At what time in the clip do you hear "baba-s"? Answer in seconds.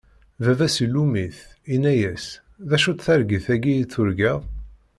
0.43-0.75